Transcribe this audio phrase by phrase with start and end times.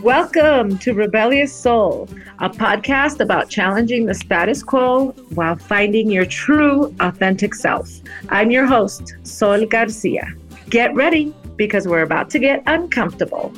[0.00, 2.08] Welcome to Rebellious Soul,
[2.38, 7.90] a podcast about challenging the status quo while finding your true, authentic self.
[8.30, 10.26] I'm your host, Sol Garcia.
[10.70, 13.52] Get ready because we're about to get uncomfortable.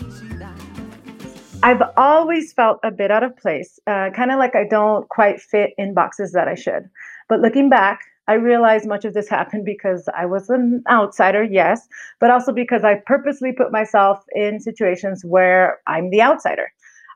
[1.63, 5.41] I've always felt a bit out of place, uh, kind of like I don't quite
[5.41, 6.91] fit in boxes that I should.
[7.29, 11.89] But looking back, I realize much of this happened because I was an outsider, yes,
[12.21, 16.69] but also because I purposely put myself in situations where I'm the outsider.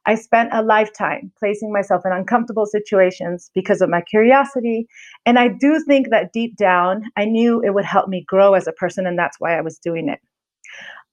[0.06, 4.86] I spent a lifetime placing myself in uncomfortable situations because of my curiosity.
[5.26, 8.68] And I do think that deep down, I knew it would help me grow as
[8.68, 10.20] a person, and that's why I was doing it.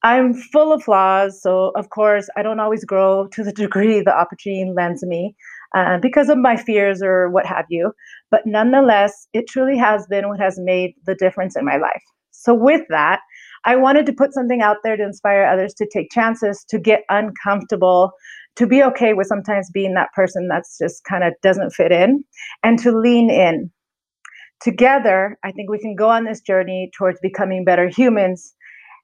[0.04, 4.16] I'm full of flaws, so of course, I don't always grow to the degree the
[4.16, 5.34] opportunity lends me
[5.74, 7.92] uh, because of my fears or what have you.
[8.30, 12.02] But nonetheless, it truly has been what has made the difference in my life.
[12.30, 13.20] So, with that,
[13.64, 17.02] I wanted to put something out there to inspire others to take chances, to get
[17.08, 18.12] uncomfortable,
[18.56, 22.24] to be okay with sometimes being that person that's just kind of doesn't fit in,
[22.62, 23.70] and to lean in.
[24.60, 28.54] Together, I think we can go on this journey towards becoming better humans.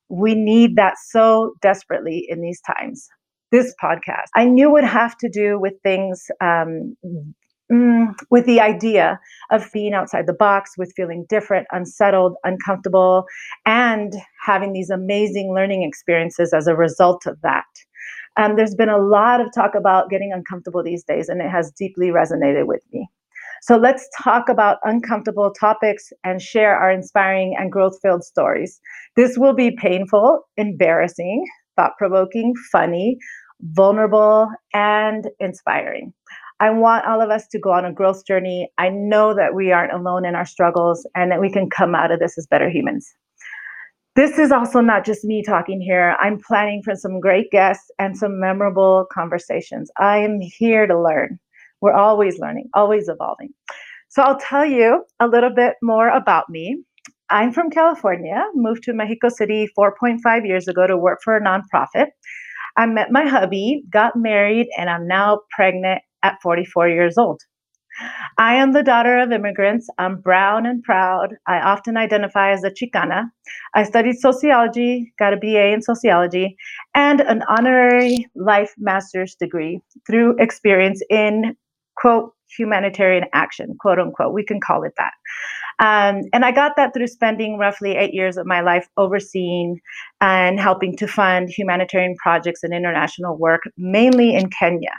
[0.09, 3.09] We need that so desperately in these times
[3.51, 4.29] this podcast.
[4.37, 6.97] I knew would have to do with things um,
[7.71, 9.21] mm, with the idea
[9.51, 13.25] of being outside the box, with feeling different, unsettled, uncomfortable,
[13.67, 17.65] and having these amazing learning experiences as a result of that.
[18.37, 21.73] Um, there's been a lot of talk about getting uncomfortable these days, and it has
[21.73, 23.09] deeply resonated with me.
[23.63, 28.81] So let's talk about uncomfortable topics and share our inspiring and growth filled stories.
[29.17, 31.45] This will be painful, embarrassing,
[31.77, 33.19] thought provoking, funny,
[33.63, 36.13] vulnerable, and inspiring.
[36.61, 38.71] I want all of us to go on a growth journey.
[38.77, 42.11] I know that we aren't alone in our struggles and that we can come out
[42.11, 43.15] of this as better humans.
[44.17, 46.17] This is also not just me talking here.
[46.21, 49.91] I'm planning for some great guests and some memorable conversations.
[49.99, 51.39] I am here to learn.
[51.81, 53.55] We're always learning, always evolving.
[54.09, 56.83] So I'll tell you a little bit more about me.
[57.31, 62.09] I'm from California, moved to Mexico City 4.5 years ago to work for a nonprofit.
[62.81, 67.43] I met my hubby, got married, and I'm now pregnant at 44 years old.
[68.39, 69.87] I am the daughter of immigrants.
[69.99, 71.35] I'm brown and proud.
[71.47, 73.25] I often identify as a Chicana.
[73.75, 76.57] I studied sociology, got a BA in sociology,
[76.95, 81.55] and an honorary life master's degree through experience in,
[81.99, 84.33] quote, humanitarian action, quote unquote.
[84.33, 85.13] We can call it that.
[85.81, 89.81] Um, and I got that through spending roughly eight years of my life overseeing
[90.21, 94.93] and helping to fund humanitarian projects and international work, mainly in Kenya,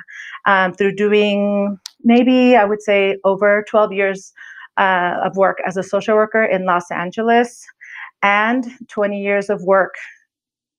[0.45, 4.33] um, through doing maybe I would say over 12 years
[4.77, 7.63] uh, of work as a social worker in Los Angeles
[8.23, 9.93] and 20 years of work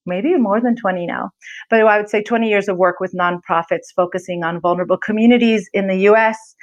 [0.04, 1.30] maybe more than 20 now,
[1.70, 5.86] but I would say 20 years of work with nonprofits focusing on vulnerable communities in
[5.86, 6.56] the US,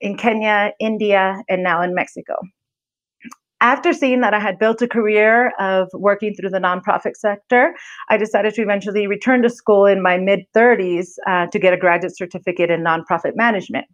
[0.00, 2.36] in Kenya, India, and now in Mexico
[3.60, 7.74] after seeing that I had built a career of working through the nonprofit sector,
[8.10, 11.78] I decided to eventually return to school in my mid 30s uh, to get a
[11.78, 13.86] graduate certificate in nonprofit management.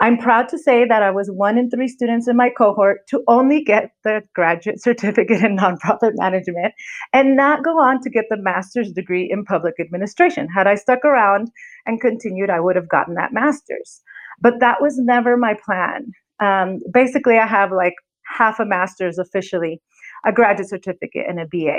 [0.00, 3.24] I'm proud to say that I was one in three students in my cohort to
[3.26, 6.72] only get the graduate certificate in nonprofit management
[7.12, 10.46] and not go on to get the master's degree in public administration.
[10.54, 11.50] Had I stuck around
[11.84, 14.00] and continued, I would have gotten that master's.
[14.40, 16.12] But that was never my plan.
[16.38, 17.94] Um, basically, I have like
[18.36, 19.80] half a master's officially,
[20.24, 21.78] a graduate certificate, and a BA.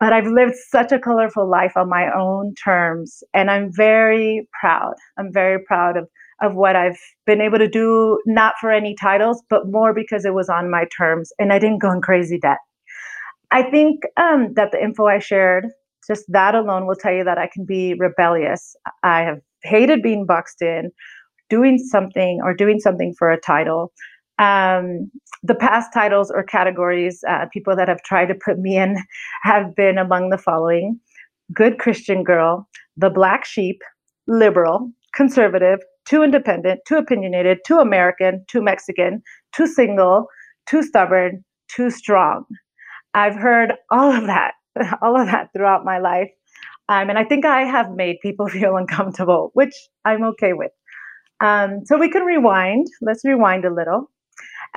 [0.00, 4.94] But I've lived such a colorful life on my own terms, and I'm very proud.
[5.18, 6.08] I'm very proud of
[6.40, 10.34] of what I've been able to do, not for any titles, but more because it
[10.34, 12.58] was on my terms and I didn't go in crazy debt.
[13.50, 15.66] I think um, that the info I shared,
[16.06, 18.76] just that alone, will tell you that I can be rebellious.
[19.02, 20.90] I have hated being boxed in,
[21.48, 23.92] doing something or doing something for a title.
[24.38, 25.10] Um,
[25.42, 28.96] the past titles or categories, uh, people that have tried to put me in,
[29.42, 31.00] have been among the following
[31.52, 33.80] good Christian girl, the black sheep,
[34.26, 39.22] liberal, conservative, too independent, too opinionated, too American, too Mexican,
[39.54, 40.26] too single,
[40.66, 42.44] too stubborn, too strong.
[43.14, 44.52] I've heard all of that,
[45.02, 46.30] all of that throughout my life.
[46.88, 49.74] Um, and I think I have made people feel uncomfortable, which
[50.04, 50.72] I'm okay with.
[51.40, 52.88] Um, so we can rewind.
[53.00, 54.10] Let's rewind a little.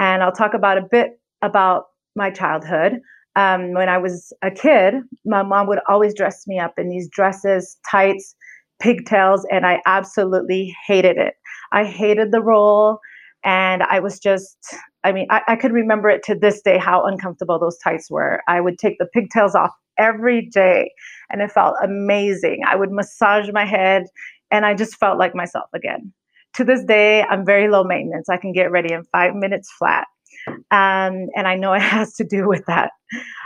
[0.02, 3.00] And I'll talk about a bit about my childhood.
[3.36, 4.96] Um, when I was a kid,
[5.26, 8.36] my mom would always dress me up in these dresses, tights,
[8.82, 11.36] pigtails, and I absolutely hated it.
[11.72, 13.00] I hated the role.
[13.44, 14.58] And I was just,
[15.04, 18.42] I mean, I, I could remember it to this day how uncomfortable those tights were.
[18.48, 20.92] I would take the pigtails off every day
[21.30, 22.62] and it felt amazing.
[22.68, 24.08] I would massage my head
[24.50, 26.12] and I just felt like myself again.
[26.56, 28.30] To this day, I'm very low maintenance.
[28.30, 30.08] I can get ready in five minutes flat.
[30.48, 32.92] Um, and I know it has to do with that.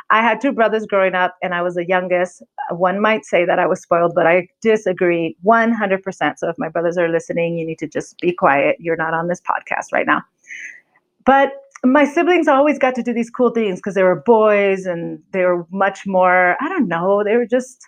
[0.09, 2.43] I had two brothers growing up, and I was the youngest.
[2.69, 6.37] One might say that I was spoiled, but I disagree 100%.
[6.37, 8.77] So if my brothers are listening, you need to just be quiet.
[8.79, 10.21] You're not on this podcast right now.
[11.25, 11.53] But
[11.83, 15.43] my siblings always got to do these cool things because they were boys and they
[15.43, 17.87] were much more, I don't know, they were just,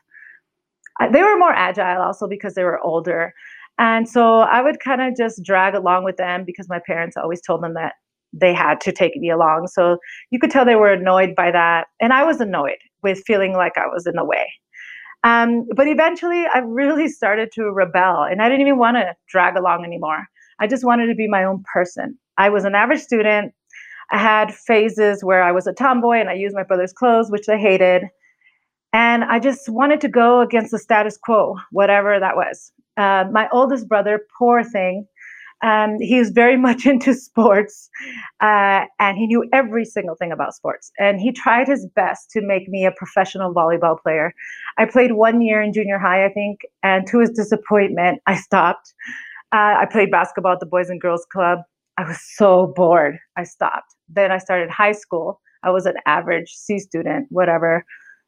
[1.11, 3.33] they were more agile also because they were older.
[3.77, 7.41] And so I would kind of just drag along with them because my parents always
[7.41, 7.93] told them that
[8.33, 9.67] they had to take me along.
[9.67, 9.97] So
[10.31, 11.87] you could tell they were annoyed by that.
[12.01, 14.47] And I was annoyed with feeling like I was in the way.
[15.23, 19.55] Um, but eventually I really started to rebel and I didn't even want to drag
[19.55, 20.25] along anymore.
[20.59, 22.17] I just wanted to be my own person.
[22.37, 23.53] I was an average student.
[24.11, 27.49] I had phases where I was a tomboy and I used my brother's clothes, which
[27.49, 28.03] I hated.
[28.93, 32.71] And I just wanted to go against the status quo, whatever that was.
[32.97, 35.07] Uh, my oldest brother, poor thing,
[35.63, 37.89] um, he was very much into sports
[38.41, 40.91] uh, and he knew every single thing about sports.
[40.99, 44.33] And he tried his best to make me a professional volleyball player.
[44.77, 48.93] I played one year in junior high, I think, and to his disappointment, I stopped.
[49.53, 51.59] Uh, I played basketball at the Boys and Girls Club.
[51.97, 53.17] I was so bored.
[53.37, 53.95] I stopped.
[54.09, 55.41] Then I started high school.
[55.63, 57.83] I was an average C student, whatever,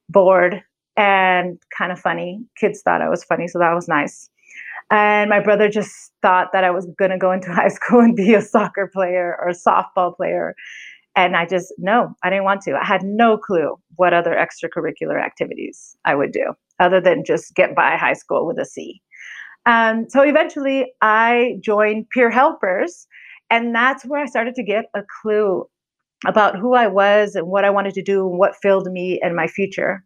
[0.09, 0.63] bored
[0.97, 2.43] and kind of funny.
[2.57, 4.29] Kids thought I was funny, so that was nice.
[4.91, 8.15] And my brother just thought that I was going to go into high school and
[8.15, 10.55] be a soccer player or a softball player.
[11.15, 12.75] And I just, no, I didn't want to.
[12.75, 17.75] I had no clue what other extracurricular activities I would do other than just get
[17.75, 19.01] by high school with a C.
[19.65, 23.07] Um, so eventually I joined Peer Helpers.
[23.49, 25.65] And that's where I started to get a clue
[26.25, 29.35] about who I was and what I wanted to do and what filled me and
[29.35, 30.03] my future.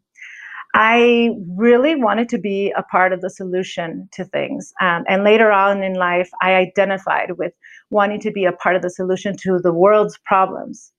[0.74, 4.74] I really wanted to be a part of the solution to things.
[4.82, 7.54] Um, and later on in life, I identified with
[7.92, 10.92] wanting to be a part of the solution to the world's problems.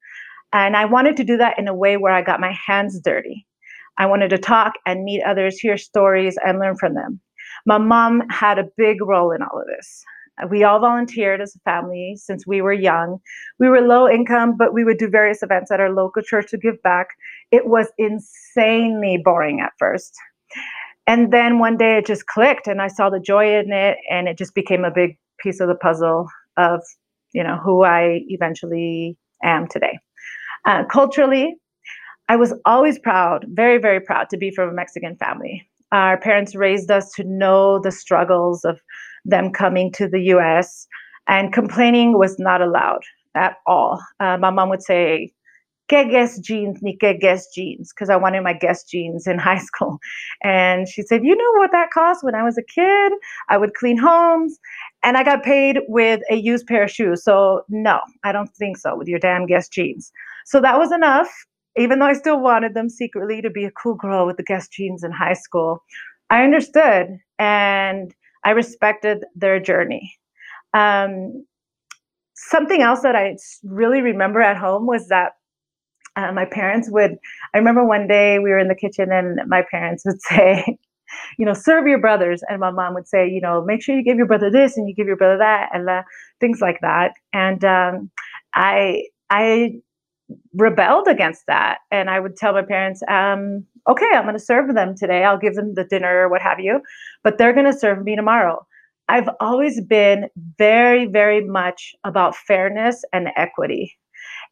[0.53, 3.47] And I wanted to do that in a way where I got my hands dirty.
[3.99, 7.21] I wanted to talk and meet others, hear stories, and learn from them.
[7.67, 10.05] My mom had a big role in all of this.
[10.51, 13.19] We all volunteered as a family since we were young.
[13.61, 16.59] We were low income, but we would do various events at our local church to
[16.59, 17.09] give back.
[17.51, 20.15] It was insanely boring at first.
[21.07, 24.29] And then one day it just clicked and I saw the joy in it and
[24.29, 26.81] it just became a big piece of the puzzle of,
[27.33, 29.99] you know, who I eventually am today.
[30.65, 31.57] Uh, culturally,
[32.29, 35.69] I was always proud, very, very proud to be from a Mexican family.
[35.93, 38.81] Our parents raised us to know the struggles of
[39.27, 40.87] them coming to the US,
[41.29, 43.03] and complaining was not allowed
[43.35, 44.01] at all.
[44.21, 45.33] Uh, my mom would say,
[45.89, 49.99] que Guess jeans, ni Guess jeans, because I wanted my Guess jeans in high school.
[50.43, 53.13] And she said, You know what that cost when I was a kid?
[53.49, 54.59] I would clean homes
[55.03, 57.23] and I got paid with a used pair of shoes.
[57.23, 60.11] So, no, I don't think so with your damn Guess jeans.
[60.47, 61.31] So, that was enough,
[61.77, 64.69] even though I still wanted them secretly to be a cool girl with the Guess
[64.69, 65.83] jeans in high school.
[66.31, 67.19] I understood.
[67.39, 68.15] And
[68.45, 70.15] I respected their journey.
[70.75, 71.47] Um,
[72.35, 75.33] something else that I really remember at home was that
[76.17, 77.17] uh, my parents would.
[77.55, 80.79] I remember one day we were in the kitchen and my parents would say,
[81.39, 84.03] you know, serve your brothers, and my mom would say, you know, make sure you
[84.03, 86.03] give your brother this and you give your brother that, and uh,
[86.41, 87.13] things like that.
[87.33, 88.11] And um,
[88.55, 89.75] I I
[90.55, 94.75] rebelled against that, and I would tell my parents, um, okay, I'm going to serve
[94.75, 95.25] them today.
[95.25, 96.81] I'll give them the dinner or what have you,
[97.23, 98.67] but they're going to serve me tomorrow.
[99.09, 100.29] I've always been
[100.59, 103.97] very, very much about fairness and equity.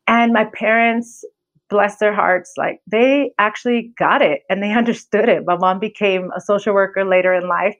[0.06, 1.24] And my parents,
[1.72, 5.44] bless their hearts, like they actually got it and they understood it.
[5.44, 7.76] My mom became a social worker later in life.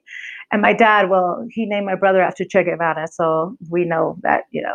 [0.50, 3.06] And my dad, well, he named my brother after Che Guevara.
[3.08, 4.75] So we know that, you know,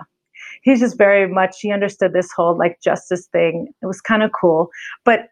[0.61, 3.67] he's just very much, he understood this whole like justice thing.
[3.81, 4.69] It was kind of cool.
[5.03, 5.29] But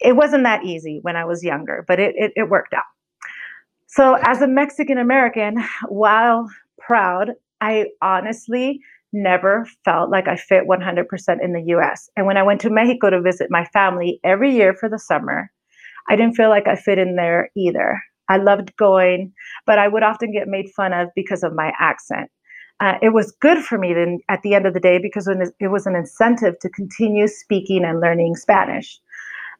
[0.00, 2.82] it wasn't that easy when I was younger, but it, it, it worked out.
[3.86, 6.46] So, as a Mexican American, while
[6.78, 7.30] proud,
[7.62, 8.80] I honestly
[9.12, 12.10] never felt like I fit 100% in the US.
[12.16, 15.50] And when I went to Mexico to visit my family every year for the summer,
[16.08, 18.00] I didn't feel like I fit in there either.
[18.28, 19.32] I loved going,
[19.66, 22.30] but I would often get made fun of because of my accent.
[22.80, 25.68] Uh, it was good for me then at the end of the day because it
[25.68, 29.00] was an incentive to continue speaking and learning Spanish.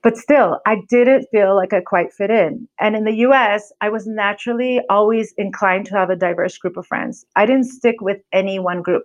[0.03, 2.69] But still, I didn't feel like I quite fit in.
[2.79, 6.87] And in the US, I was naturally always inclined to have a diverse group of
[6.87, 7.27] friends.
[7.35, 9.03] I didn't stick with any one group.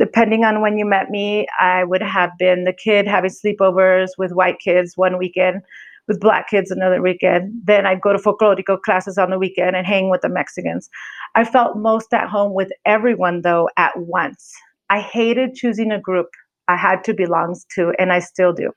[0.00, 4.32] Depending on when you met me, I would have been the kid having sleepovers with
[4.32, 5.60] white kids one weekend,
[6.08, 7.52] with black kids another weekend.
[7.64, 10.88] Then I'd go to folklorico classes on the weekend and hang with the Mexicans.
[11.34, 14.50] I felt most at home with everyone, though, at once.
[14.88, 16.28] I hated choosing a group
[16.66, 18.72] I had to belong to, and I still do.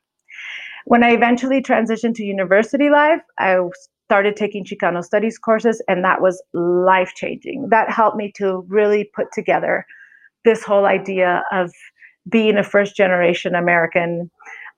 [0.88, 3.60] When I eventually transitioned to university life, I
[4.08, 7.70] started taking Chicano studies courses, and that was life changing.
[7.70, 9.86] That helped me to really put together
[10.46, 11.72] this whole idea of
[12.30, 14.30] being a first generation American,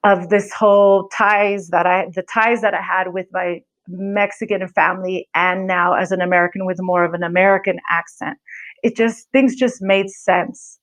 [0.04, 5.28] of this whole ties that I, the ties that I had with my Mexican family,
[5.34, 8.38] and now as an American with more of an American accent.
[8.82, 10.78] It just, things just made sense.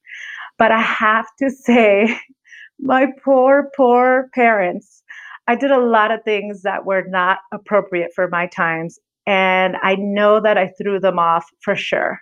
[0.58, 2.18] But I have to say,
[2.80, 5.04] my poor, poor parents,
[5.48, 9.00] I did a lot of things that were not appropriate for my times.
[9.26, 12.20] And I know that I threw them off for sure.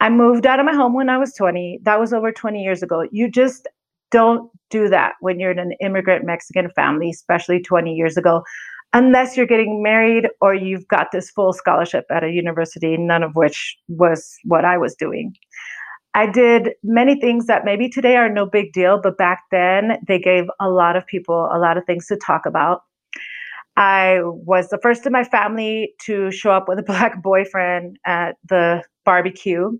[0.00, 1.80] I moved out of my home when I was 20.
[1.82, 3.04] That was over 20 years ago.
[3.12, 3.68] You just
[4.10, 8.42] don't do that when you're in an immigrant Mexican family, especially 20 years ago,
[8.92, 13.32] unless you're getting married or you've got this full scholarship at a university, none of
[13.34, 15.34] which was what I was doing.
[16.14, 20.18] I did many things that maybe today are no big deal, but back then they
[20.18, 22.82] gave a lot of people a lot of things to talk about.
[23.76, 28.36] I was the first in my family to show up with a black boyfriend at
[28.48, 29.70] the barbecue.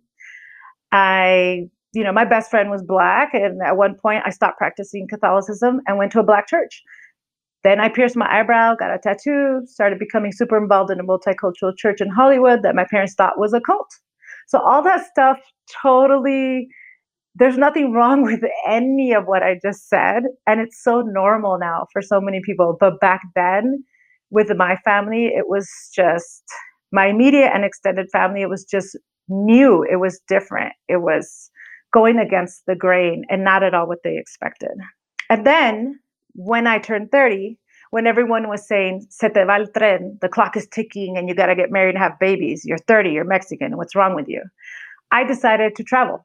[0.92, 5.08] I, you know, my best friend was black, and at one point I stopped practicing
[5.08, 6.82] Catholicism and went to a black church.
[7.62, 11.76] Then I pierced my eyebrow, got a tattoo, started becoming super involved in a multicultural
[11.76, 13.90] church in Hollywood that my parents thought was a cult.
[14.48, 15.38] So all that stuff
[15.82, 16.68] totally
[17.34, 20.24] there's nothing wrong with any of what I just said.
[20.46, 22.76] And it's so normal now for so many people.
[22.78, 23.84] But back then,
[24.30, 26.44] with my family, it was just
[26.92, 28.96] my immediate and extended family, it was just
[29.30, 29.82] new.
[29.82, 30.74] It was different.
[30.88, 31.50] It was
[31.92, 34.76] going against the grain and not at all what they expected.
[35.28, 35.98] And then
[36.34, 37.58] when I turned 30,
[37.90, 41.34] when everyone was saying, se te va el tren, the clock is ticking and you
[41.34, 44.42] got to get married and have babies, you're 30, you're Mexican, what's wrong with you?
[45.10, 46.24] I decided to travel.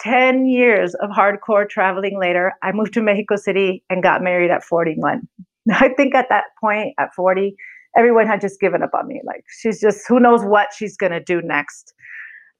[0.00, 4.62] 10 years of hardcore traveling later, I moved to Mexico City and got married at
[4.62, 5.26] 41.
[5.72, 7.56] I think at that point, at 40,
[7.96, 9.20] everyone had just given up on me.
[9.24, 11.92] Like, she's just, who knows what she's going to do next.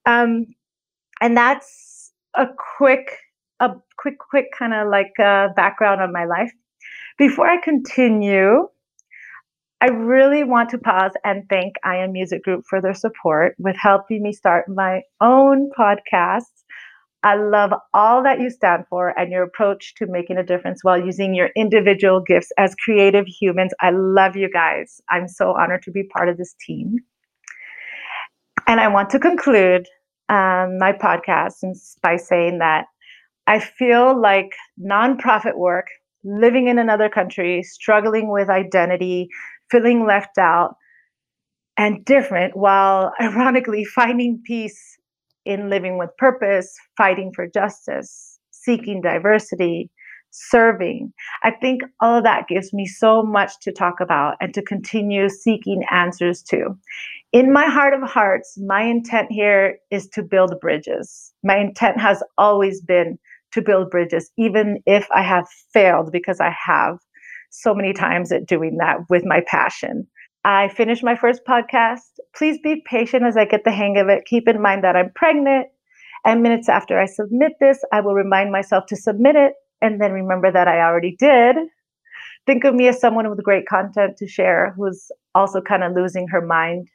[0.09, 0.47] Um,
[1.21, 2.47] and that's a
[2.77, 3.17] quick,
[3.59, 6.51] a quick, quick kind of like uh, background of my life.
[7.17, 8.67] Before I continue,
[9.81, 13.75] I really want to pause and thank I Am Music Group for their support with
[13.77, 16.63] helping me start my own podcast.
[17.21, 20.99] I love all that you stand for and your approach to making a difference while
[20.99, 23.73] using your individual gifts as creative humans.
[23.81, 25.01] I love you guys.
[25.09, 26.97] I'm so honored to be part of this team.
[28.67, 29.87] And I want to conclude
[30.29, 32.85] um, my podcast and by saying that
[33.47, 35.87] I feel like nonprofit work
[36.23, 39.29] living in another country, struggling with identity,
[39.71, 40.75] feeling left out
[41.77, 44.97] and different, while ironically finding peace
[45.45, 49.89] in living with purpose, fighting for justice, seeking diversity,
[50.31, 51.11] serving.
[51.43, 55.27] I think all of that gives me so much to talk about and to continue
[55.29, 56.77] seeking answers to.
[57.31, 61.31] In my heart of hearts, my intent here is to build bridges.
[61.43, 63.19] My intent has always been
[63.51, 66.97] to build bridges, even if I have failed, because I have
[67.51, 70.07] so many times at doing that with my passion.
[70.43, 72.17] I finished my first podcast.
[72.35, 74.25] Please be patient as I get the hang of it.
[74.25, 75.67] Keep in mind that I'm pregnant.
[76.25, 80.13] And minutes after I submit this, I will remind myself to submit it and then
[80.13, 81.57] remember that I already did.
[82.47, 86.27] Think of me as someone with great content to share who's also kind of losing
[86.29, 86.87] her mind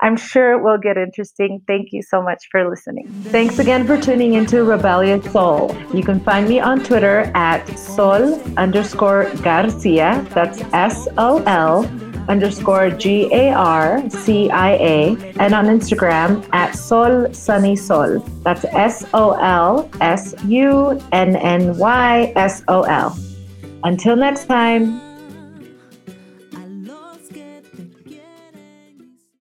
[0.00, 1.62] I'm sure it will get interesting.
[1.66, 3.08] Thank you so much for listening.
[3.24, 5.74] Thanks again for tuning into Rebellious Soul.
[5.94, 10.26] You can find me on Twitter at sol underscore Garcia.
[10.34, 11.86] That's S O L
[12.28, 15.16] underscore G A R C I A.
[15.38, 18.18] And on Instagram at Sol Sunny Sol.
[18.42, 23.16] That's S O L S U N N Y S O L.
[23.84, 25.05] Until next time.